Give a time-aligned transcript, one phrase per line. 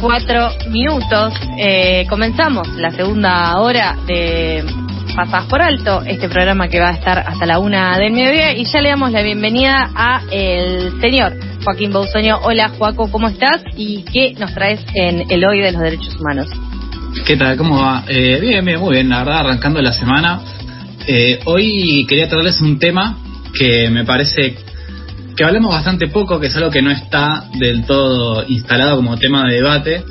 [0.00, 1.34] cuatro minutos.
[1.58, 4.64] Eh, comenzamos la segunda hora de
[5.14, 8.54] Pasas por Alto, este programa que va a estar hasta la una del mediodía.
[8.54, 11.34] Y ya le damos la bienvenida a el señor
[11.64, 12.38] Joaquín Bausoño.
[12.42, 13.62] Hola, Joaco, ¿cómo estás?
[13.76, 16.48] ¿Y qué nos traes en el hoy de los derechos humanos?
[17.24, 17.56] ¿Qué tal?
[17.56, 18.04] ¿Cómo va?
[18.08, 19.08] Eh, bien, bien, muy bien.
[19.08, 20.40] La verdad, arrancando la semana.
[21.06, 23.18] Eh, hoy quería traerles un tema
[23.54, 24.56] que me parece
[25.36, 29.46] que hablemos bastante poco, que es algo que no está del todo instalado como tema
[29.46, 30.02] de debate,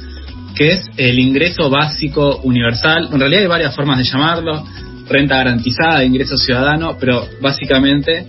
[0.55, 3.09] que es el ingreso básico universal.
[3.11, 4.63] En realidad hay varias formas de llamarlo,
[5.09, 8.27] renta garantizada, ingreso ciudadano, pero básicamente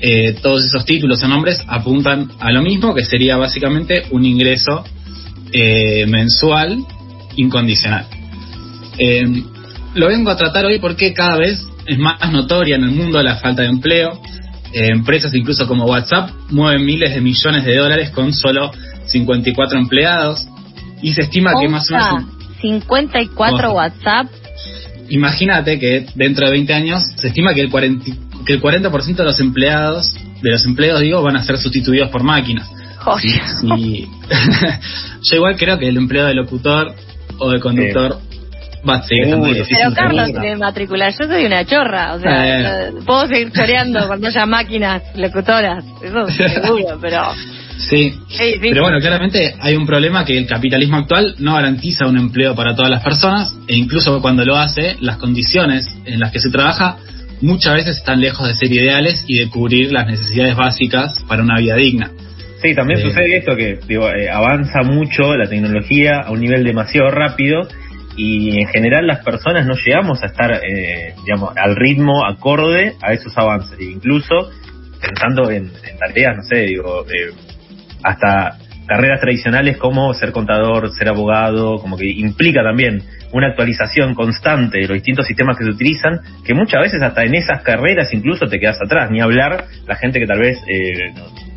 [0.00, 4.84] eh, todos esos títulos o nombres apuntan a lo mismo, que sería básicamente un ingreso
[5.52, 6.84] eh, mensual
[7.36, 8.06] incondicional.
[8.98, 9.24] Eh,
[9.94, 13.36] lo vengo a tratar hoy porque cada vez es más notoria en el mundo la
[13.36, 14.20] falta de empleo,
[14.72, 18.70] eh, empresas incluso como WhatsApp mueven miles de millones de dólares con solo
[19.06, 20.46] 54 empleados
[21.02, 22.24] y se estima que más o menos...
[22.60, 24.26] 54 WhatsApp.
[25.08, 28.04] Imagínate que dentro de 20 años se estima que el 40,
[28.44, 32.22] que el 40% de los empleados, de los empleos digo, van a ser sustituidos por
[32.22, 32.68] máquinas.
[35.22, 36.94] Yo igual creo que el empleo de locutor
[37.38, 38.20] o de conductor
[38.88, 44.06] Va, sí, Pero Carlos tiene matricular, yo soy una chorra, o sea, puedo seguir choreando
[44.06, 47.32] cuando haya máquinas locutoras, eso seguro, pero...
[47.78, 48.14] Sí,
[48.60, 52.74] pero bueno, claramente hay un problema que el capitalismo actual no garantiza un empleo para
[52.74, 56.96] todas las personas e incluso cuando lo hace, las condiciones en las que se trabaja
[57.42, 61.58] muchas veces están lejos de ser ideales y de cubrir las necesidades básicas para una
[61.58, 62.10] vida digna.
[62.62, 66.64] Sí, también eh, sucede esto que digo, eh, avanza mucho la tecnología a un nivel
[66.64, 67.68] demasiado rápido
[68.16, 73.12] y en general las personas no llegamos a estar, eh, digamos, al ritmo acorde a
[73.12, 73.78] esos avances.
[73.80, 74.50] incluso
[75.00, 77.32] pensando en, tareas, no sé, digo, eh,
[78.02, 84.78] hasta carreras tradicionales como ser contador, ser abogado, como que implica también una actualización constante
[84.78, 88.46] de los distintos sistemas que se utilizan, que muchas veces hasta en esas carreras incluso
[88.46, 91.12] te quedas atrás, ni hablar la gente que tal vez eh,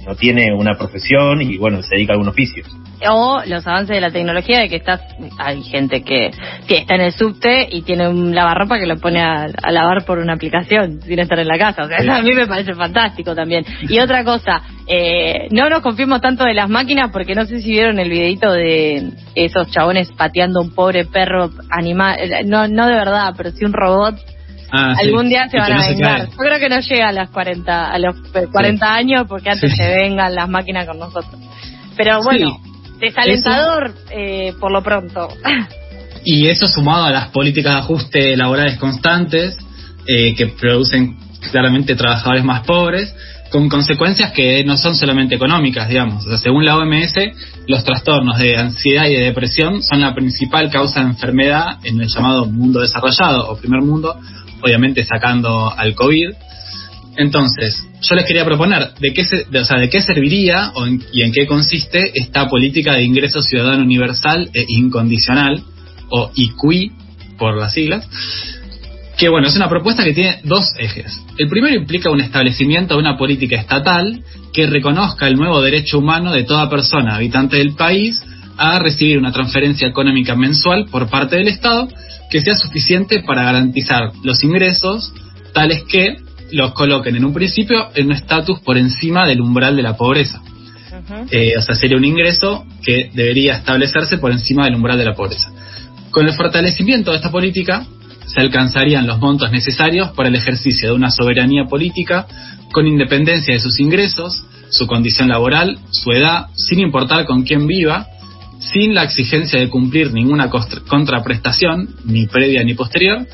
[0.09, 2.63] no tiene una profesión y bueno, se dedica a algún oficio.
[3.07, 5.01] O los avances de la tecnología de que estás,
[5.37, 6.31] hay gente que,
[6.67, 10.33] está en el subte y tiene un lavarropa que lo pone a, lavar por una
[10.33, 11.83] aplicación sin estar en la casa.
[11.83, 13.63] O sea, eso a mí me parece fantástico también.
[13.87, 17.69] Y otra cosa, eh, no nos confiemos tanto de las máquinas porque no sé si
[17.69, 22.95] vieron el videito de esos chabones pateando un pobre perro animal, eh, no, no de
[22.95, 24.15] verdad, pero sí un robot
[24.71, 26.29] Ah, Algún día se van a vengar.
[26.29, 28.15] Yo creo que no llega a las 40, a los
[28.51, 31.39] 40 años porque antes se vengan las máquinas con nosotros.
[31.97, 32.59] Pero bueno,
[32.99, 35.27] desalentador eh, por lo pronto.
[36.25, 39.57] Y eso sumado a las políticas de ajuste laborales constantes
[40.05, 41.17] eh, que producen
[41.51, 43.15] claramente trabajadores más pobres,
[43.49, 46.25] con consecuencias que no son solamente económicas, digamos.
[46.25, 47.15] O sea, según la OMS,
[47.67, 52.09] los trastornos de ansiedad y de depresión son la principal causa de enfermedad en el
[52.09, 54.19] llamado mundo desarrollado o primer mundo,
[54.61, 56.29] obviamente sacando al COVID.
[57.17, 60.71] Entonces, yo les quería proponer de qué, se, o sea, de qué serviría
[61.11, 65.63] y en qué consiste esta política de ingreso ciudadano universal e incondicional,
[66.09, 66.91] o IQI
[67.37, 68.07] por las siglas,
[69.17, 71.21] que bueno, es una propuesta que tiene dos ejes.
[71.37, 76.31] El primero implica un establecimiento de una política estatal que reconozca el nuevo derecho humano
[76.31, 78.23] de toda persona habitante del país
[78.59, 81.87] a recibir una transferencia económica mensual por parte del Estado
[82.29, 85.13] que sea suficiente para garantizar los ingresos
[85.53, 86.17] tales que
[86.51, 90.41] los coloquen en un principio en un estatus por encima del umbral de la pobreza.
[91.31, 95.15] Eh, o sea, sería un ingreso que debería establecerse por encima del umbral de la
[95.15, 95.51] pobreza.
[96.11, 97.85] Con el fortalecimiento de esta política
[98.27, 102.27] se alcanzarían los montos necesarios para el ejercicio de una soberanía política
[102.73, 108.05] con independencia de sus ingresos, su condición laboral, su edad, sin importar con quién viva,
[108.59, 113.25] sin la exigencia de cumplir ninguna contraprestación, ni previa ni posterior,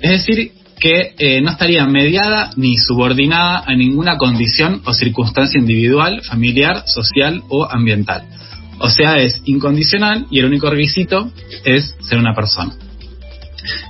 [0.00, 6.22] es decir, que eh, no estaría mediada ni subordinada a ninguna condición o circunstancia individual,
[6.22, 8.24] familiar, social o ambiental.
[8.80, 11.30] O sea, es incondicional y el único requisito
[11.64, 12.72] es ser una persona.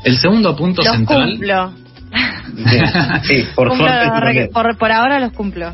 [0.05, 1.31] El segundo punto central.
[1.31, 1.73] Cumplo.
[3.23, 3.69] sí, por,
[4.53, 5.73] por, por ahora los cumplo.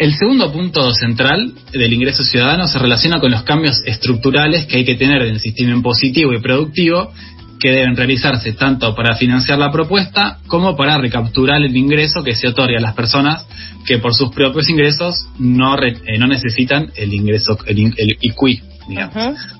[0.00, 4.84] El segundo punto central del ingreso ciudadano se relaciona con los cambios estructurales que hay
[4.86, 7.12] que tener en el sistema impositivo y productivo
[7.60, 12.48] que deben realizarse tanto para financiar la propuesta como para recapturar el ingreso que se
[12.48, 13.46] otorga a las personas
[13.84, 18.62] que por sus propios ingresos no, eh, no necesitan el ingreso, el, el IQI.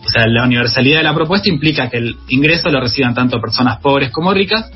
[0.06, 3.78] O sea, la universalidad de la propuesta implica que el ingreso lo reciban tanto personas
[3.81, 4.70] pobres como ricas,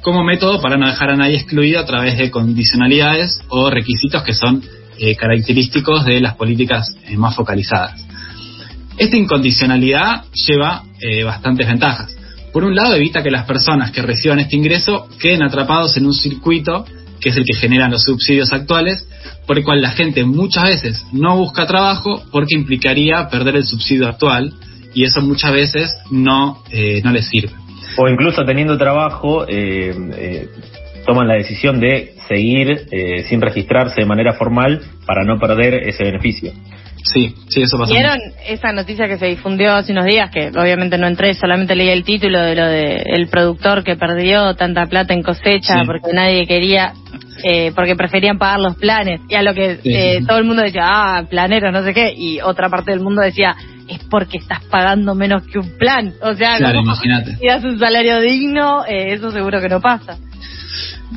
[0.00, 4.32] como método para no dejar a nadie excluido a través de condicionalidades o requisitos que
[4.32, 4.62] son
[5.02, 8.04] eh, característicos de las políticas eh, más focalizadas.
[8.98, 12.14] Esta incondicionalidad lleva eh, bastantes ventajas.
[12.52, 16.12] Por un lado, evita que las personas que reciban este ingreso queden atrapados en un
[16.12, 16.84] circuito
[17.18, 19.08] que es el que generan los subsidios actuales,
[19.46, 24.06] por el cual la gente muchas veces no busca trabajo porque implicaría perder el subsidio
[24.06, 24.52] actual
[24.92, 26.62] y eso muchas veces no,
[27.02, 27.52] no les sirve.
[27.96, 30.48] O incluso teniendo trabajo, eh,
[31.06, 32.86] toman la decisión de seguir
[33.28, 36.52] sin registrarse de manera formal para no perder ese beneficio.
[37.04, 37.92] Sí, sí, eso pasa.
[37.92, 40.30] ¿Vieron esa noticia que se difundió hace unos días?
[40.30, 44.54] Que obviamente no entré, solamente leí el título de lo de el productor que perdió
[44.54, 46.92] tanta plata en cosecha porque nadie quería,
[47.42, 49.20] eh, porque preferían pagar los planes.
[49.28, 52.12] Y a lo que eh, todo el mundo decía, ah, planero, no sé qué.
[52.14, 53.56] Y otra parte del mundo decía,
[53.88, 56.12] es porque estás pagando menos que un plan.
[56.22, 57.36] O sea, claro, imagínate.
[57.36, 60.18] Si das un salario digno, eh, eso seguro que no pasa.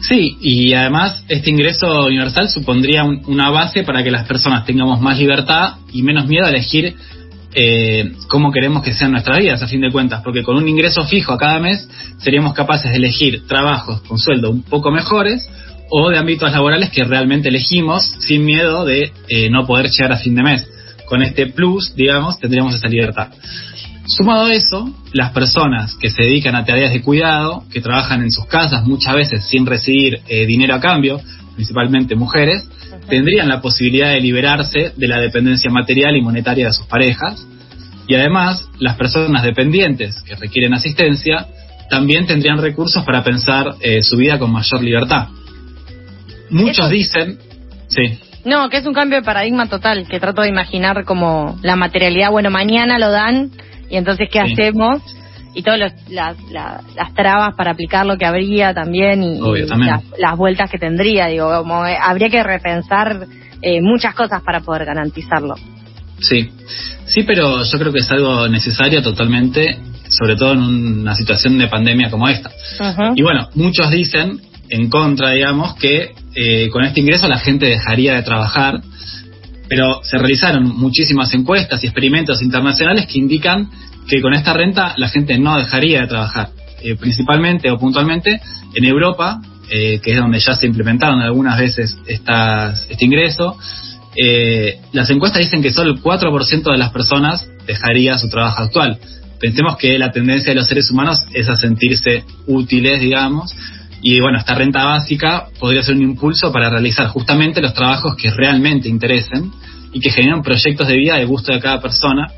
[0.01, 5.19] Sí, y además este ingreso universal supondría una base para que las personas tengamos más
[5.19, 6.95] libertad y menos miedo a elegir
[7.55, 11.05] eh, cómo queremos que sean nuestras vidas, a fin de cuentas, porque con un ingreso
[11.05, 11.87] fijo a cada mes
[12.17, 15.47] seríamos capaces de elegir trabajos con sueldo un poco mejores
[15.91, 20.17] o de ámbitos laborales que realmente elegimos sin miedo de eh, no poder llegar a
[20.17, 20.67] fin de mes.
[21.05, 23.27] Con este plus, digamos, tendríamos esa libertad.
[24.05, 28.31] Sumado a eso, las personas que se dedican a tareas de cuidado, que trabajan en
[28.31, 31.21] sus casas muchas veces sin recibir eh, dinero a cambio,
[31.55, 32.67] principalmente mujeres,
[33.07, 37.47] tendrían la posibilidad de liberarse de la dependencia material y monetaria de sus parejas.
[38.07, 41.47] Y además, las personas dependientes que requieren asistencia
[41.89, 45.29] también tendrían recursos para pensar eh, su vida con mayor libertad.
[46.49, 47.37] Muchos dicen,
[47.87, 48.19] sí.
[48.43, 52.31] No, que es un cambio de paradigma total, que trato de imaginar como la materialidad,
[52.31, 53.51] bueno, mañana lo dan,
[53.93, 55.03] y entonces, ¿qué hacemos?
[55.53, 59.39] Y todas las, las, trabas para aplicar lo que habría también y,
[60.17, 61.27] las, vueltas que tendría.
[61.27, 63.27] Digo, como eh, habría que repensar
[63.61, 65.53] eh, muchas cosas para poder garantizarlo.
[66.19, 66.49] Sí,
[67.05, 69.77] sí, pero yo creo que es algo necesario totalmente,
[70.09, 70.61] sobre todo en
[71.01, 72.49] una situación de pandemia como esta.
[73.15, 78.15] Y bueno, muchos dicen en contra, digamos, que eh, con este ingreso la gente dejaría
[78.15, 78.81] de trabajar
[79.73, 83.71] pero se realizaron muchísimas encuestas y experimentos internacionales que indican
[84.07, 86.49] que con esta renta la gente no dejaría de trabajar.
[86.83, 88.39] Eh, principalmente o puntualmente
[88.75, 89.41] en Europa,
[89.71, 93.57] eh, que es donde ya se implementaron algunas veces estas, este ingreso,
[94.15, 98.99] eh, las encuestas dicen que solo el 4% de las personas dejaría su trabajo actual.
[99.39, 103.55] Pensemos que la tendencia de los seres humanos es a sentirse útiles, digamos,
[104.05, 108.29] y bueno, esta renta básica podría ser un impulso para realizar justamente los trabajos que
[108.31, 109.49] realmente interesen
[109.93, 112.29] y que generan proyectos de vida de gusto de cada persona,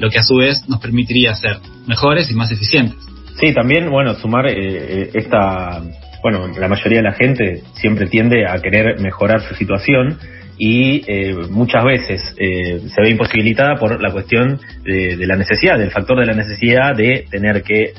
[0.00, 2.98] lo que a su vez nos permitiría ser mejores y más eficientes.
[3.40, 5.82] Sí, también, bueno, sumar eh, eh, esta,
[6.20, 10.18] bueno, la mayoría de la gente siempre tiende a querer mejorar su situación
[10.58, 15.92] y eh, muchas veces se ve imposibilitada por la cuestión de, de, la necesidad, del
[15.92, 17.92] factor de la necesidad de tener que,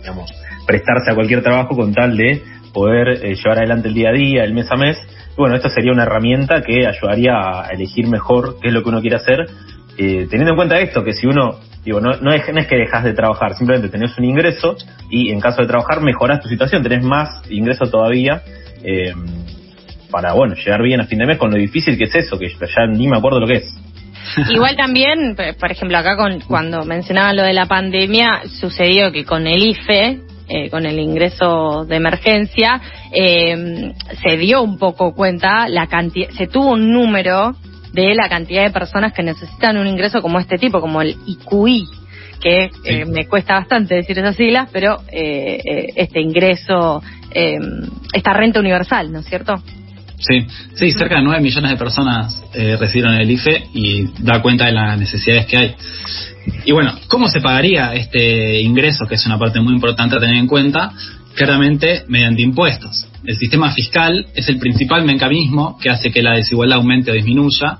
[0.00, 0.32] digamos,
[0.66, 2.42] prestarse a cualquier trabajo con tal de
[2.76, 4.98] poder eh, llevar adelante el día a día, el mes a mes.
[5.34, 9.00] bueno, esto sería una herramienta que ayudaría a elegir mejor qué es lo que uno
[9.00, 9.46] quiere hacer,
[9.96, 13.14] eh, teniendo en cuenta esto, que si uno, digo, no, no, es, que dejas de
[13.14, 14.76] trabajar, simplemente tenés un ingreso
[15.08, 18.42] y en caso de trabajar mejoras tu situación, tenés más ingreso todavía.
[18.84, 19.14] Eh,
[20.10, 22.46] para bueno llegar bien a fin de mes con lo difícil que es eso que
[22.48, 23.74] ya ni me acuerdo lo que es
[24.50, 29.46] Igual también, por ejemplo, acá con, cuando mencionaban lo de la pandemia, sucedió que con
[29.46, 32.80] el IFE, eh, con el ingreso de emergencia,
[33.12, 37.56] eh, se dio un poco cuenta, la cantidad, se tuvo un número
[37.92, 41.84] de la cantidad de personas que necesitan un ingreso como este tipo, como el IQI,
[42.40, 47.02] que eh, me cuesta bastante decir esas siglas, pero este ingreso,
[48.12, 49.56] esta renta universal, ¿no es cierto?
[50.18, 52.40] Sí, sí, cerca de 9 millones de personas
[52.78, 55.74] recibieron el IFE y da cuenta de las necesidades que hay.
[56.64, 60.36] Y bueno, ¿cómo se pagaría este ingreso, que es una parte muy importante a tener
[60.36, 60.92] en cuenta?
[61.34, 63.06] Claramente mediante impuestos.
[63.24, 67.78] El sistema fiscal es el principal mecanismo que hace que la desigualdad aumente o disminuya.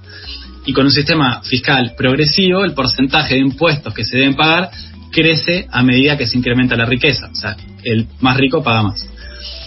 [0.66, 4.70] Y con un sistema fiscal progresivo, el porcentaje de impuestos que se deben pagar
[5.10, 7.28] crece a medida que se incrementa la riqueza.
[7.32, 9.08] O sea, el más rico paga más.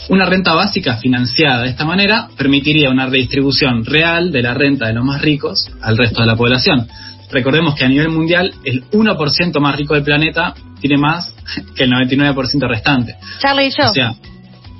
[0.10, 4.94] Una renta básica financiada de esta manera permitiría una redistribución real de la renta de
[4.94, 6.88] los más ricos al resto de la población
[7.32, 11.34] recordemos que a nivel mundial el 1% más rico del planeta tiene más
[11.76, 13.16] que el 99% restante.
[13.40, 13.90] Charlie y yo.
[13.90, 14.14] O sea,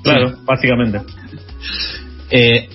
[0.02, 1.00] claro, básicamente.
[2.30, 2.68] Eh,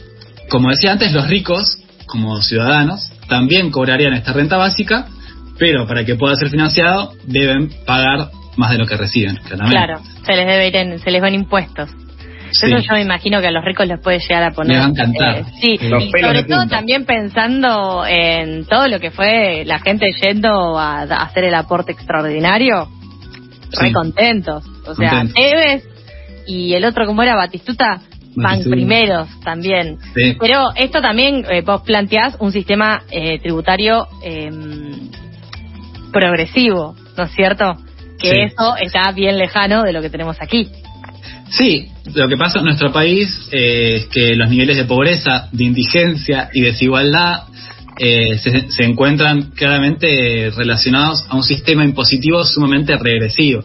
[0.49, 5.07] como decía antes, los ricos, como ciudadanos, también cobrarían esta renta básica,
[5.57, 10.35] pero para que pueda ser financiado deben pagar más de lo que reciben, Claro, se
[10.35, 11.89] les, deben, se les van impuestos.
[12.61, 14.77] Eso yo me imagino que a los ricos les puede llegar a poner.
[14.91, 19.79] Me va eh, sí, y sobre todo también pensando en todo lo que fue la
[19.79, 22.87] gente yendo a, hacer el aporte extraordinario.
[23.77, 24.63] Re contentos.
[24.87, 25.83] O sea, Eves
[26.47, 27.99] y el otro, como era Batistuta,
[28.35, 29.97] van primeros también.
[30.39, 35.09] Pero esto también, eh, vos planteás un sistema eh, tributario em,
[36.11, 37.75] progresivo, ¿no es cierto?
[38.19, 40.69] Que eso está bien lejano de lo que tenemos aquí.
[41.57, 45.63] Sí, lo que pasa en nuestro país eh, es que los niveles de pobreza, de
[45.63, 47.43] indigencia y desigualdad
[47.97, 53.63] se, encuentran claramente relacionados a un sistema impositivo sumamente regresivo.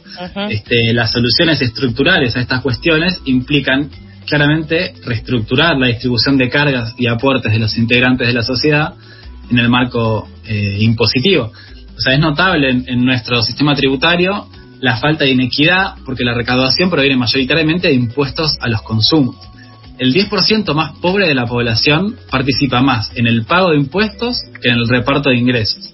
[0.48, 3.90] este, las soluciones estructurales a estas cuestiones implican
[4.30, 8.94] claramente reestructurar la distribución de cargas y aportes de los integrantes de la sociedad
[9.50, 11.52] en el marco eh, impositivo.
[11.96, 14.46] O sea, es notable en, nuestro sistema tributario
[14.80, 19.36] la falta de inequidad porque la recaudación proviene mayoritariamente de impuestos a los consumos.
[19.98, 24.70] El 10% más pobre de la población participa más en el pago de impuestos que
[24.70, 25.92] en el reparto de ingresos.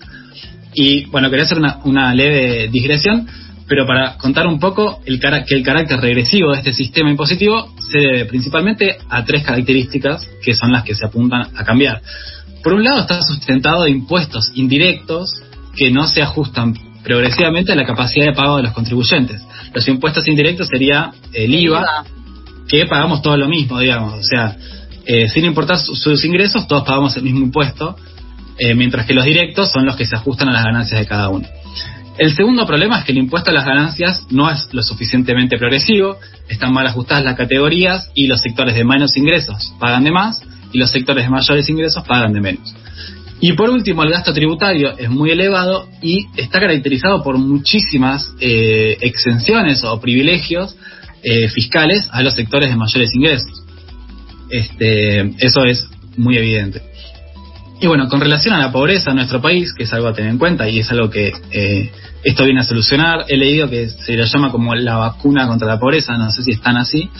[0.75, 3.27] Y bueno, quería hacer una, leve digresión
[3.69, 7.99] pero para contar un poco el que el carácter regresivo de este sistema impositivo se
[7.99, 12.01] debe principalmente a tres características que son las que se apuntan a cambiar.
[12.63, 15.33] Por un lado está sustentado de impuestos indirectos
[15.75, 16.75] que no se ajustan
[17.07, 19.41] progresivamente la capacidad de pago de los contribuyentes.
[19.73, 22.05] Los impuestos indirectos sería el IVA,
[22.67, 24.57] que pagamos todo lo mismo, digamos, o sea,
[25.07, 27.97] eh, sin importar sus ingresos, todos pagamos el mismo impuesto,
[28.59, 31.29] eh, mientras que los directos son los que se ajustan a las ganancias de cada
[31.29, 31.47] uno.
[32.19, 36.17] El segundo problema es que el impuesto a las ganancias no es lo suficientemente progresivo,
[36.49, 40.79] están mal ajustadas las categorías y los sectores de menos ingresos pagan de más y
[40.79, 42.75] los sectores de mayores ingresos pagan de menos.
[43.41, 48.97] Y por último, el gasto tributario es muy elevado y está caracterizado por muchísimas eh,
[49.01, 50.77] exenciones o privilegios
[51.23, 53.63] eh, fiscales a los sectores de mayores ingresos.
[54.49, 56.83] Este, eso es muy evidente.
[57.79, 60.31] Y bueno, con relación a la pobreza en nuestro país, que es algo a tener
[60.31, 61.93] en cuenta y es algo que eh,
[62.25, 65.79] esto viene a solucionar, he leído que se lo llama como la vacuna contra la
[65.79, 67.11] pobreza, no sé si están así,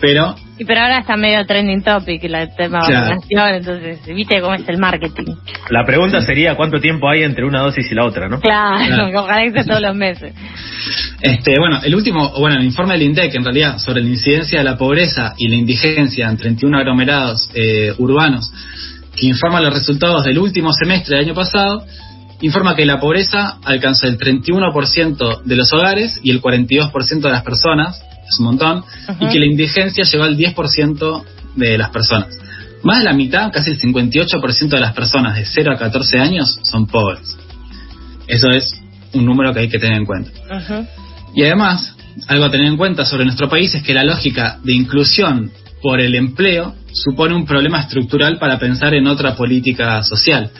[0.00, 0.36] pero...
[0.58, 4.68] Y pero ahora está medio trending topic el tema de vacunación, entonces viste cómo es
[4.68, 5.34] el marketing.
[5.70, 8.40] La pregunta sería cuánto tiempo hay entre una dosis y la otra, ¿no?
[8.40, 10.34] Claro, ojalá que sea todos los meses.
[11.20, 14.64] Este, bueno, el último, bueno, el informe del INDEC en realidad sobre la incidencia de
[14.64, 18.52] la pobreza y la indigencia en 31 aglomerados eh, urbanos
[19.16, 21.84] que informa los resultados del último semestre del año pasado,
[22.42, 27.42] informa que la pobreza alcanzó el 31% de los hogares y el 42% de las
[27.42, 28.84] personas, es un montón,
[29.20, 31.24] y que la indigencia llegó al 10%
[31.56, 32.38] de las personas.
[32.82, 36.60] Más de la mitad, casi el 58% de las personas de 0 a 14 años
[36.62, 37.36] son pobres.
[38.26, 38.74] Eso es
[39.12, 40.30] un número que hay que tener en cuenta.
[41.34, 41.94] Y además,
[42.28, 45.50] algo a tener en cuenta sobre nuestro país es que la lógica de inclusión
[45.82, 50.50] por el empleo supone un problema estructural para pensar en otra política social.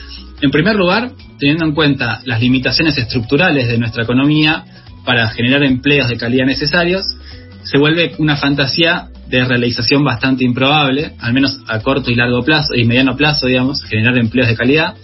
[0.41, 4.63] En primer lugar, teniendo en cuenta las limitaciones estructurales de nuestra economía
[5.03, 7.05] para generar empleos de calidad necesarios,
[7.69, 12.75] se vuelve una fantasía de realización bastante improbable, al menos a corto y largo plazo
[12.75, 14.95] y mediano plazo, digamos, generar empleos de calidad.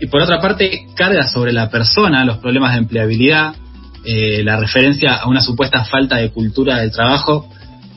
[0.00, 3.54] Y por otra parte, carga sobre la persona los problemas de empleabilidad,
[4.04, 7.48] eh, la referencia a una supuesta falta de cultura del trabajo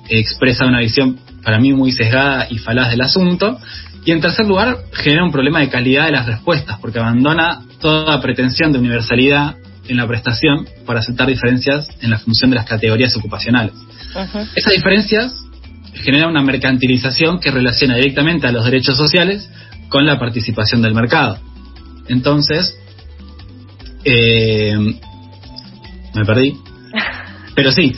[0.09, 3.59] expresa una visión para mí muy sesgada y falaz del asunto.
[4.05, 8.19] Y en tercer lugar, genera un problema de calidad de las respuestas, porque abandona toda
[8.21, 9.55] pretensión de universalidad
[9.87, 13.73] en la prestación para aceptar diferencias en la función de las categorías ocupacionales.
[14.55, 15.33] Esas diferencias
[15.93, 19.49] generan una mercantilización que relaciona directamente a los derechos sociales
[19.89, 21.39] con la participación del mercado.
[22.07, 22.75] Entonces,
[24.03, 24.77] eh,
[26.15, 26.55] me perdí.
[27.55, 27.93] Pero sí,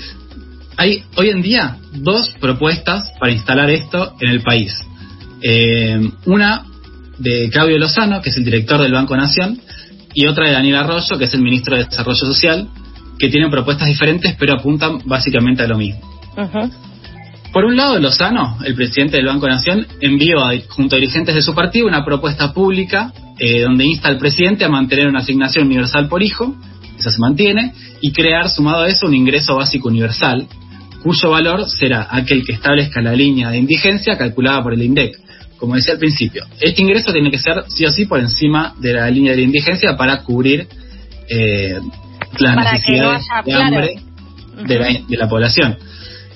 [0.77, 4.74] hay hoy en día dos propuestas para instalar esto en el país.
[5.41, 6.65] Eh, una
[7.18, 9.60] de Claudio Lozano, que es el director del Banco Nación,
[10.13, 12.68] y otra de Daniel Arroyo, que es el ministro de Desarrollo Social,
[13.22, 16.01] que tienen propuestas diferentes pero apuntan básicamente a lo mismo.
[17.54, 20.38] Por un lado, Lozano, el presidente del Banco Nación, envió
[20.70, 24.70] junto a dirigentes de su partido una propuesta pública eh, donde insta al presidente a
[24.70, 26.56] mantener una asignación universal por hijo,
[26.98, 30.48] eso se mantiene, y crear, sumado a eso, un ingreso básico universal,
[31.04, 35.20] cuyo valor será aquel que establezca la línea de indigencia calculada por el INDEC.
[35.58, 38.94] Como decía al principio, este ingreso tiene que ser sí o sí por encima de
[38.94, 40.68] la línea de indigencia para cubrir
[41.30, 41.80] eh,
[42.40, 43.96] las necesidades de hambre
[44.66, 45.78] de, la, población.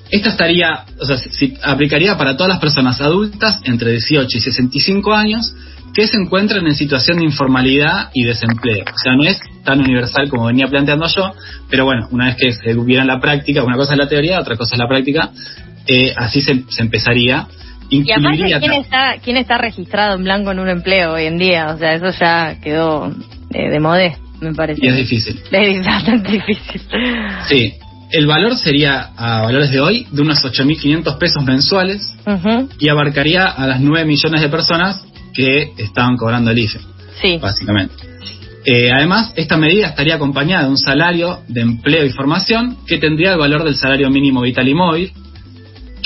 [0.10, 5.14] Esto estaría, o sea, si, aplicaría para todas las personas adultas entre 18 y 65
[5.14, 5.54] años
[5.94, 8.84] que se encuentran en situación de informalidad y desempleo.
[8.84, 11.34] O sea, no es tan universal como venía planteando yo,
[11.70, 14.40] pero bueno, una vez que se hubiera en la práctica, una cosa es la teoría,
[14.40, 15.32] otra cosa es la práctica,
[15.88, 17.48] eh, así se, se empezaría.
[17.90, 21.68] Y aparte, ¿quién está, ¿quién está registrado en blanco en un empleo hoy en día?
[21.74, 23.14] O sea, eso ya quedó
[23.52, 24.86] eh, de modé, me parece.
[24.86, 25.40] y es difícil.
[25.52, 26.82] Es bastante difícil.
[27.48, 27.74] Sí,
[28.12, 32.16] el valor sería, a valores de hoy, de unos 8.500 pesos mensuales
[32.80, 36.80] y abarcaría a las 9 millones de personas que estaban cobrando el IFE,
[37.22, 37.38] Sí.
[37.42, 37.94] básicamente.
[38.68, 43.34] Eh, además, esta medida estaría acompañada de un salario de empleo y formación que tendría
[43.34, 45.12] el valor del salario mínimo vital y móvil,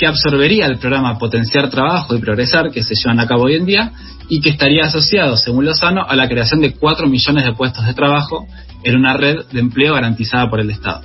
[0.00, 3.66] que absorbería el programa Potenciar Trabajo y Progresar que se llevan a cabo hoy en
[3.66, 3.92] día
[4.30, 7.92] y que estaría asociado, según Lozano, a la creación de 4 millones de puestos de
[7.92, 8.46] trabajo
[8.82, 11.02] en una red de empleo garantizada por el Estado.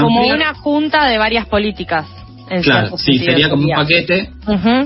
[0.00, 2.06] Como ampliar- una junta de varias políticas.
[2.50, 4.30] En Claro, sí, sería como un paquete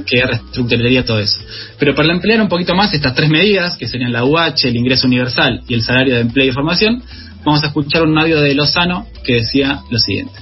[0.05, 1.39] que reestructuraría todo eso.
[1.79, 5.07] Pero para ampliar un poquito más estas tres medidas, que serían la UH, el ingreso
[5.07, 7.03] universal y el salario de empleo y formación,
[7.45, 10.35] vamos a escuchar un audio de Lozano que decía lo siguiente.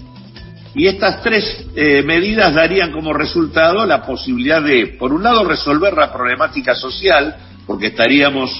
[0.75, 5.93] Y estas tres eh, medidas darían como resultado la posibilidad de, por un lado, resolver
[5.95, 7.37] la problemática social,
[7.67, 8.51] porque estaríamos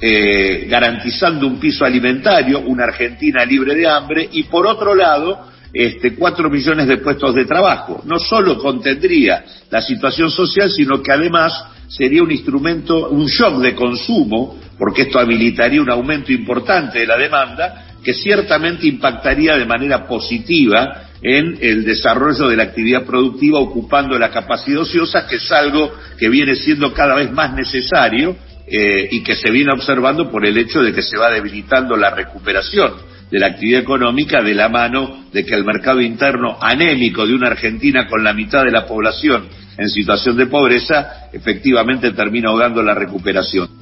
[0.00, 6.14] eh, garantizando un piso alimentario, una Argentina libre de hambre, y por otro lado, este,
[6.16, 8.02] cuatro millones de puestos de trabajo.
[8.04, 11.52] No solo contendría la situación social, sino que además
[11.86, 17.16] sería un instrumento, un shock de consumo, porque esto habilitaría un aumento importante de la
[17.16, 24.18] demanda, que ciertamente impactaría de manera positiva en el desarrollo de la actividad productiva ocupando
[24.18, 29.22] la capacidad ociosa, que es algo que viene siendo cada vez más necesario eh, y
[29.22, 32.92] que se viene observando por el hecho de que se va debilitando la recuperación
[33.30, 37.48] de la actividad económica de la mano de que el mercado interno anémico de una
[37.48, 42.94] Argentina con la mitad de la población en situación de pobreza efectivamente termina ahogando la
[42.94, 43.79] recuperación.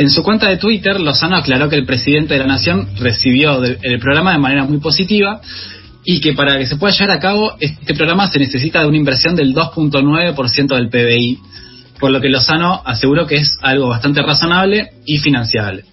[0.00, 3.98] En su cuenta de Twitter, Lozano aclaró que el presidente de la Nación recibió el
[3.98, 5.42] programa de manera muy positiva
[6.06, 8.96] y que para que se pueda llevar a cabo este programa se necesita de una
[8.96, 11.38] inversión del 2.9% del PBI,
[11.98, 15.84] por lo que Lozano aseguró que es algo bastante razonable y financiable.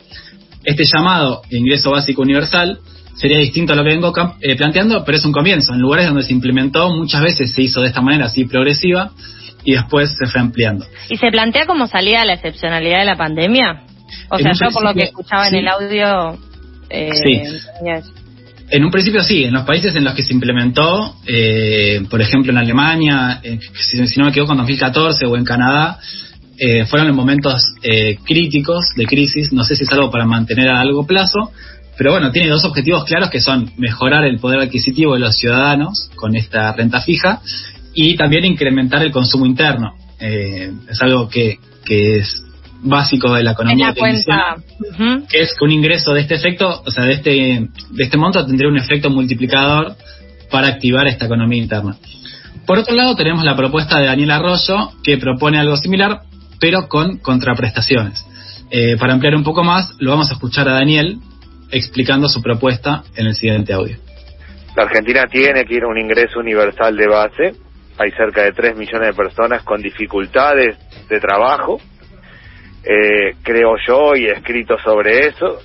[0.63, 2.79] Este llamado ingreso básico universal
[3.13, 5.73] sería distinto a lo que vengo eh, planteando, pero es un comienzo.
[5.73, 9.11] En lugares donde se implementó muchas veces se hizo de esta manera así progresiva
[9.65, 10.85] y después se fue ampliando.
[11.09, 13.83] ¿Y se plantea como salida la excepcionalidad de la pandemia?
[14.29, 15.55] O sea, yo por lo que escuchaba sí.
[15.55, 16.37] en el audio...
[16.89, 17.41] Eh, Sí.
[18.69, 22.51] En un principio sí, en los países en los que se implementó, eh, por ejemplo
[22.51, 25.99] en Alemania, eh, si, si no me equivoco en 2014 o en Canadá,
[26.57, 30.67] eh, fueron en momentos eh, críticos de crisis, no sé si es algo para mantener
[30.67, 31.51] a largo plazo,
[31.97, 36.09] pero bueno, tiene dos objetivos claros que son mejorar el poder adquisitivo de los ciudadanos
[36.15, 37.41] con esta renta fija
[37.93, 39.95] y también incrementar el consumo interno.
[40.19, 42.43] Es algo que, que es
[42.81, 44.55] básico de la economía la cuenta...
[45.29, 48.45] que es que un ingreso de este efecto, o sea, de este, de este monto
[48.45, 49.95] tendría un efecto multiplicador
[50.51, 51.97] para activar esta economía interna.
[52.65, 56.21] Por otro lado, tenemos la propuesta de Daniel Arroyo, que propone algo similar,
[56.59, 58.25] pero con contraprestaciones.
[58.69, 61.17] Eh, para ampliar un poco más, lo vamos a escuchar a Daniel
[61.71, 63.97] explicando su propuesta en el siguiente audio.
[64.75, 67.55] La Argentina tiene que ir a un ingreso universal de base.
[67.97, 70.77] Hay cerca de 3 millones de personas con dificultades
[71.09, 71.79] de trabajo.
[72.89, 75.59] Eh, creo yo, y he escrito sobre eso,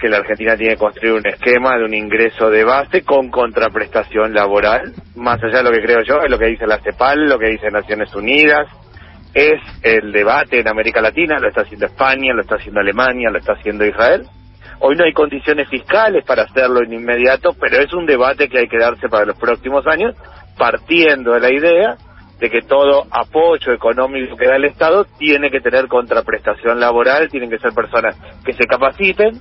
[0.00, 4.32] que la Argentina tiene que construir un esquema de un ingreso de base con contraprestación
[4.32, 4.94] laboral.
[5.14, 7.50] Más allá de lo que creo yo, es lo que dice la CEPAL, lo que
[7.50, 8.68] dice Naciones Unidas.
[9.34, 13.38] Es el debate en América Latina, lo está haciendo España, lo está haciendo Alemania, lo
[13.38, 14.22] está haciendo Israel.
[14.80, 18.68] Hoy no hay condiciones fiscales para hacerlo en inmediato, pero es un debate que hay
[18.68, 20.16] que darse para los próximos años,
[20.56, 21.96] partiendo de la idea
[22.42, 27.48] de que todo apoyo económico que da el Estado tiene que tener contraprestación laboral, tienen
[27.48, 29.40] que ser personas que se capaciten,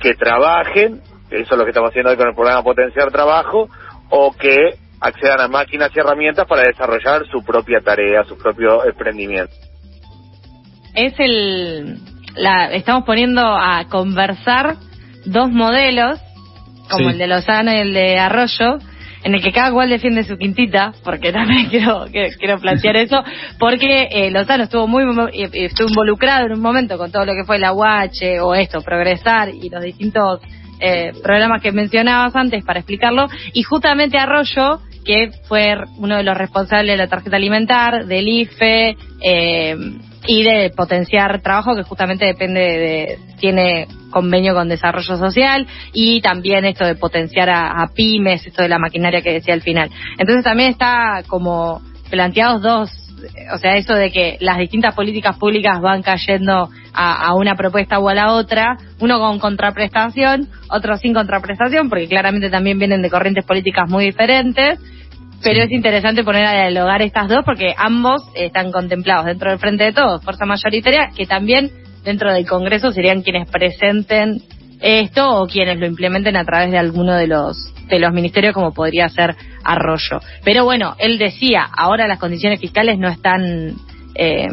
[0.00, 3.68] que trabajen, eso es lo que estamos haciendo hoy con el programa Potenciar Trabajo,
[4.08, 4.56] o que
[5.00, 9.54] accedan a máquinas y herramientas para desarrollar su propia tarea, su propio emprendimiento.
[10.96, 11.98] es el
[12.34, 14.74] la estamos poniendo a conversar
[15.24, 16.18] dos modelos
[16.90, 17.12] como Sí.
[17.12, 18.78] el de Lozano y el de Arroyo
[19.22, 23.22] en el que cada cual defiende su quintita porque también quiero que- quiero plantear eso
[23.58, 27.44] porque eh, Lozano estuvo muy eh, estuvo involucrado en un momento con todo lo que
[27.44, 30.40] fue la UH o esto progresar y los distintos
[30.80, 36.36] eh, programas que mencionabas antes para explicarlo y justamente Arroyo que fue uno de los
[36.36, 39.76] responsables de la tarjeta alimentar del IFE eh,
[40.32, 46.64] y de potenciar trabajo que justamente depende de tiene convenio con desarrollo social y también
[46.64, 49.90] esto de potenciar a, pymes esto de la maquinaria que decía al final.
[50.18, 52.90] Entonces también está como planteados dos
[53.52, 58.08] o sea eso de que las distintas políticas públicas van cayendo a una propuesta o
[58.08, 63.44] a la otra uno con contraprestación otro sin contraprestación porque claramente también vienen de corrientes
[63.44, 64.78] políticas muy diferentes
[65.42, 69.84] Pero es interesante poner a dialogar estas dos porque ambos están contemplados dentro del Frente
[69.84, 71.70] de Todos, fuerza mayoritaria, que también
[72.04, 74.42] dentro del Congreso serían quienes presenten
[74.80, 78.72] esto o quienes lo implementen a través de alguno de los de los ministerios como
[78.72, 80.20] podría ser Arroyo.
[80.44, 83.74] Pero bueno, él decía, ahora las condiciones fiscales no están
[84.14, 84.48] eh,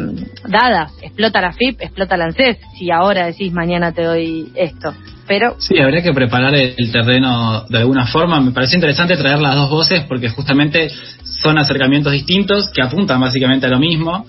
[0.48, 4.94] dadas, explota la FIP, explota la ANSES, si ahora decís mañana te doy esto.
[5.28, 8.40] Pero Sí, habría que preparar el terreno de alguna forma.
[8.40, 10.90] Me parece interesante traer las dos voces porque justamente
[11.24, 14.26] son acercamientos distintos que apuntan básicamente a lo mismo.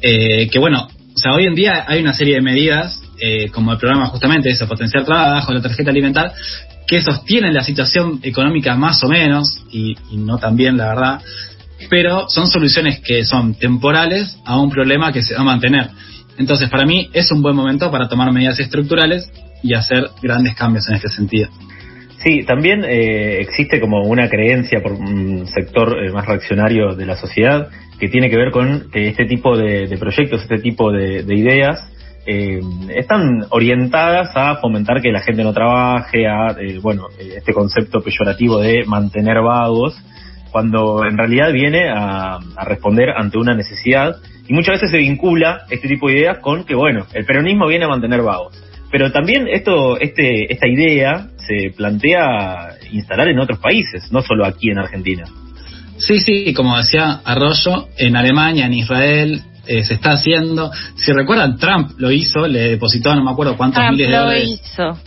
[0.00, 3.72] eh, que bueno, o sea, hoy en día hay una serie de medidas, eh, como
[3.72, 6.32] el programa justamente eso, potenciar trabajo, la tarjeta alimentar,
[6.86, 11.20] que sostienen la situación económica más o menos, y, y no tan bien, la verdad,
[11.90, 15.90] pero son soluciones que son temporales a un problema que se va a mantener.
[16.38, 19.28] Entonces, para mí es un buen momento para tomar medidas estructurales
[19.62, 21.48] y hacer grandes cambios en este sentido.
[22.24, 27.16] Sí, también eh, existe como una creencia por un sector eh, más reaccionario de la
[27.16, 27.68] sociedad
[27.98, 31.80] que tiene que ver con que este tipo de, proyectos, este tipo de, de ideas,
[32.26, 32.60] eh,
[32.94, 38.58] están orientadas a fomentar que la gente no trabaje, a, eh, bueno, este concepto peyorativo
[38.58, 39.96] de mantener vagos,
[40.50, 44.16] cuando en realidad viene a, a responder ante una necesidad
[44.46, 47.84] y muchas veces se vincula este tipo de ideas con que, bueno, el peronismo viene
[47.84, 48.54] a mantener vagos.
[48.90, 54.70] Pero también esto, este, esta idea se plantea instalar en otros países, no solo aquí
[54.70, 55.24] en Argentina.
[55.98, 60.70] Sí, sí, como decía Arroyo, en Alemania, en Israel, eh, se está haciendo.
[60.96, 64.22] Si recuerdan, Trump lo hizo, le depositó no me acuerdo cuántos Trump miles de lo
[64.22, 64.48] dólares.
[64.48, 64.98] hizo.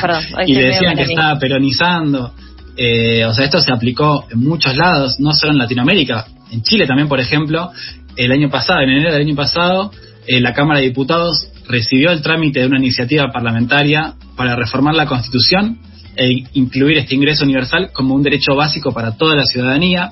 [0.00, 2.32] Perdón, y medio decían que estaba peronizando.
[2.76, 6.26] Eh, o sea, esto se aplicó en muchos lados, no solo en Latinoamérica.
[6.50, 7.70] En Chile también, por ejemplo,
[8.16, 9.92] el año pasado, en enero del año pasado,
[10.26, 15.06] eh, la Cámara de Diputados recibió el trámite de una iniciativa parlamentaria para reformar la
[15.06, 15.78] Constitución
[16.16, 20.10] e incluir este ingreso universal como un derecho básico para toda la ciudadanía.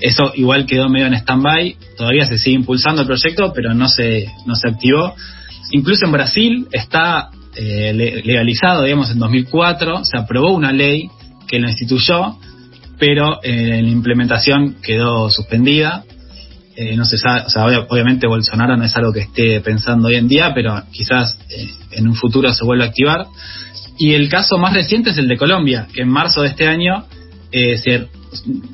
[0.00, 4.26] Eso igual quedó medio en stand-by, todavía se sigue impulsando el proyecto, pero no se,
[4.46, 5.14] no se activó.
[5.72, 11.08] Incluso en Brasil está eh, le- legalizado, digamos, en 2004, se aprobó una ley
[11.48, 12.36] que lo instituyó,
[12.98, 16.04] pero eh, la implementación quedó suspendida.
[16.80, 20.06] Eh, no se sabe, o sea, obvia- obviamente Bolsonaro no es algo que esté pensando
[20.06, 23.26] hoy en día, pero quizás eh, en un futuro se vuelva a activar.
[23.98, 27.04] Y el caso más reciente es el de Colombia, que en marzo de este año
[27.50, 28.06] eh, se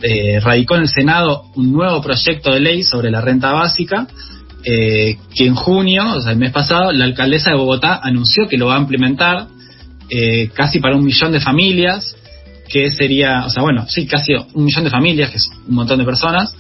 [0.02, 4.06] eh, radicó en el Senado un nuevo proyecto de ley sobre la renta básica,
[4.64, 8.58] eh, que en junio, o sea, el mes pasado, la alcaldesa de Bogotá anunció que
[8.58, 9.46] lo va a implementar
[10.52, 12.14] casi para un millón de familias,
[12.68, 15.98] que sería, o sea, bueno, sí, casi un millón de familias, que es un montón
[15.98, 16.54] de personas,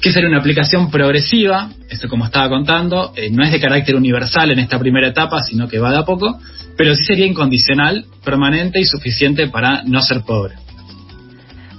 [0.00, 4.50] que sería una aplicación progresiva, esto como estaba contando, eh, no es de carácter universal
[4.50, 6.38] en esta primera etapa, sino que va de a poco,
[6.76, 10.54] pero sí sería incondicional, permanente y suficiente para no ser pobre.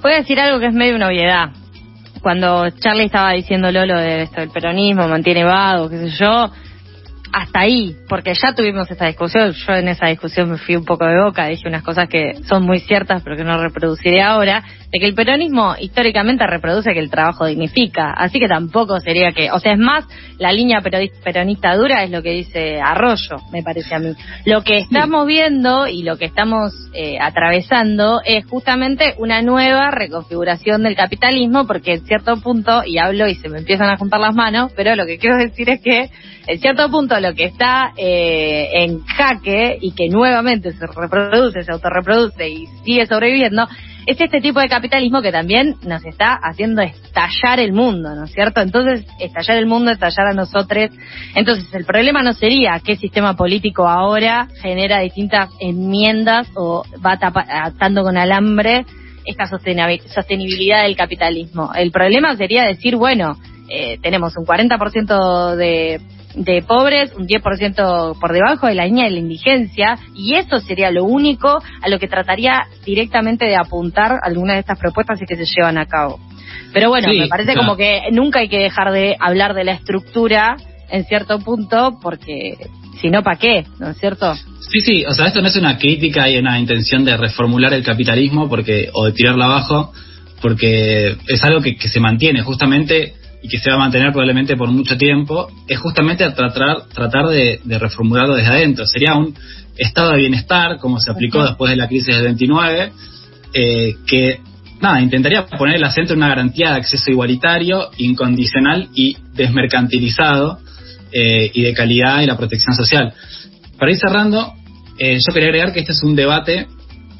[0.01, 1.49] Voy a decir algo que es medio una obviedad.
[2.21, 6.51] Cuando Charlie estaba diciéndolo lo de esto del peronismo, mantiene vago, qué sé yo,
[7.31, 11.05] hasta ahí, porque ya tuvimos esta discusión, yo en esa discusión me fui un poco
[11.05, 14.99] de boca, dije unas cosas que son muy ciertas pero que no reproduciré ahora, de
[14.99, 19.59] que el peronismo históricamente reproduce que el trabajo dignifica, así que tampoco sería que, o
[19.59, 20.05] sea, es más,
[20.37, 24.13] la línea peronista dura es lo que dice Arroyo, me parece a mí.
[24.45, 30.83] Lo que estamos viendo y lo que estamos eh, atravesando es justamente una nueva reconfiguración
[30.83, 34.35] del capitalismo, porque en cierto punto, y hablo y se me empiezan a juntar las
[34.35, 36.09] manos, pero lo que quiero decir es que
[36.47, 41.71] en cierto punto lo que está eh, en jaque y que nuevamente se reproduce, se
[41.71, 43.67] autorreproduce y sigue sobreviviendo,
[44.05, 48.31] es este tipo de capitalismo que también nos está haciendo estallar el mundo, ¿no es
[48.31, 48.61] cierto?
[48.61, 50.89] Entonces, estallar el mundo, estallar a nosotros.
[51.35, 57.45] Entonces, el problema no sería qué sistema político ahora genera distintas enmiendas o va tapa-
[57.49, 58.85] atando con alambre
[59.25, 61.71] esta sostenibilidad del capitalismo.
[61.75, 63.35] El problema sería decir, bueno,
[63.69, 65.99] eh, tenemos un 40% de,
[66.37, 70.91] de pobres, un 10% por debajo de la línea de la indigencia, y eso sería
[70.91, 75.35] lo único a lo que trataría directamente de apuntar algunas de estas propuestas y que
[75.35, 76.19] se llevan a cabo.
[76.73, 77.65] Pero bueno, Sí, me parece claro.
[77.67, 80.55] como que nunca hay que dejar de hablar de la estructura
[80.89, 82.53] en cierto punto, porque
[83.01, 83.65] si no, ¿para qué?
[83.79, 84.35] ¿No es cierto?
[84.59, 87.83] Sí, sí, o sea, esto no es una crítica y una intención de reformular el
[87.83, 89.91] capitalismo porque o de tirarlo abajo,
[90.41, 94.55] porque es algo que, que se mantiene justamente y que se va a mantener probablemente
[94.55, 98.85] por mucho tiempo, es justamente a tratar, tratar de, de reformularlo desde adentro.
[98.85, 99.35] Sería un
[99.77, 102.91] estado de bienestar, como se aplicó después de la crisis del 29,
[103.53, 104.39] eh, que
[104.81, 110.59] nada, intentaría poner el acento en una garantía de acceso igualitario, incondicional y desmercantilizado
[111.11, 113.13] eh, y de calidad y la protección social.
[113.77, 114.53] Para ir cerrando,
[114.99, 116.67] eh, yo quería agregar que este es un debate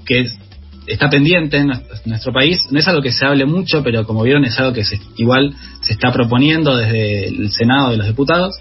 [0.06, 0.38] que es
[0.88, 1.72] está pendiente en
[2.06, 2.60] nuestro país.
[2.72, 5.54] No es algo que se hable mucho, pero como vieron es algo que se, igual
[5.82, 8.56] se está proponiendo desde el Senado de los diputados.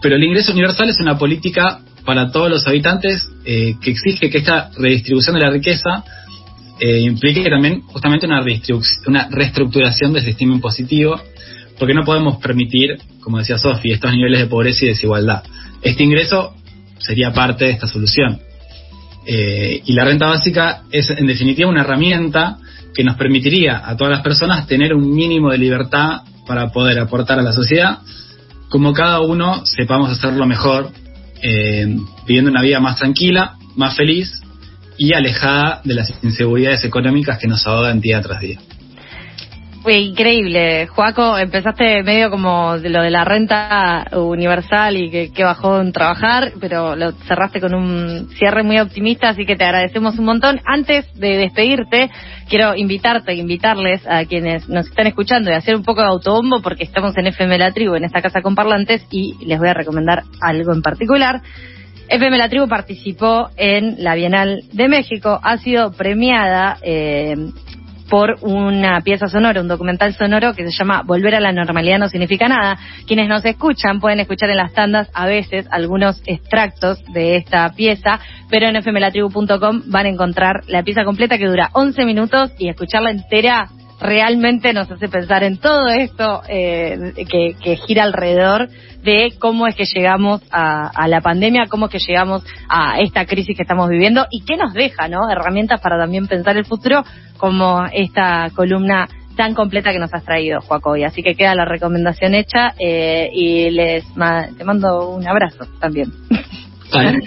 [0.00, 4.38] Pero el ingreso universal es una política para todos los habitantes eh, que exige que
[4.38, 6.04] esta redistribución de la riqueza
[6.80, 8.40] eh, implique también justamente una,
[9.06, 11.20] una reestructuración del sistema impositivo,
[11.78, 15.44] porque no podemos permitir, como decía Sofi, estos niveles de pobreza y desigualdad.
[15.80, 16.54] Este ingreso
[16.98, 18.40] sería parte de esta solución.
[19.26, 22.58] Eh, y la renta básica es, en definitiva, una herramienta
[22.94, 27.38] que nos permitiría a todas las personas tener un mínimo de libertad para poder aportar
[27.38, 27.98] a la sociedad,
[28.68, 30.90] como cada uno sepamos hacerlo mejor,
[31.42, 34.42] eh, viviendo una vida más tranquila, más feliz
[34.98, 38.58] y alejada de las inseguridades económicas que nos ahogan día tras día.
[39.82, 45.90] Fue increíble, Joaco, empezaste medio como lo de la renta universal y que, bajó en
[45.90, 50.60] trabajar, pero lo cerraste con un cierre muy optimista, así que te agradecemos un montón.
[50.64, 52.10] Antes de despedirte,
[52.48, 56.84] quiero invitarte, invitarles a quienes nos están escuchando y hacer un poco de autobombo porque
[56.84, 60.22] estamos en FM La Tribu, en esta casa con parlantes, y les voy a recomendar
[60.40, 61.42] algo en particular.
[62.08, 67.34] FM La Tribu participó en la Bienal de México, ha sido premiada eh,
[68.12, 72.10] por una pieza sonora, un documental sonoro que se llama Volver a la normalidad no
[72.10, 72.76] significa nada.
[73.06, 78.20] Quienes nos escuchan pueden escuchar en las tandas a veces algunos extractos de esta pieza,
[78.50, 83.12] pero en fmlatribu.com van a encontrar la pieza completa que dura 11 minutos y escucharla
[83.12, 83.70] entera
[84.02, 88.68] realmente nos hace pensar en todo esto eh, que, gira alrededor
[89.02, 93.56] de cómo es que llegamos a, la pandemia, cómo es que llegamos a esta crisis
[93.56, 95.30] que estamos viviendo y qué nos deja, ¿no?
[95.30, 97.04] Herramientas para también pensar el futuro,
[97.36, 100.96] como esta columna tan completa que nos has traído, Joaco.
[100.96, 104.04] Y así que queda la recomendación hecha eh, y les
[104.56, 106.12] te mando un abrazo también.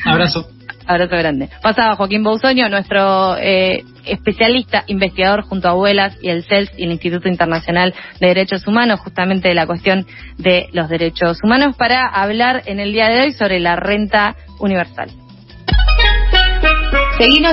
[0.06, 0.55] abrazo.
[0.88, 1.50] Abrazo grande.
[1.62, 6.92] Pasaba Joaquín Bousoño, nuestro eh, especialista, investigador junto a Abuelas y el CELS y el
[6.92, 10.06] Instituto Internacional de Derechos Humanos, justamente de la cuestión
[10.38, 15.10] de los derechos humanos, para hablar en el día de hoy sobre la renta universal.
[17.18, 17.36] Seguimos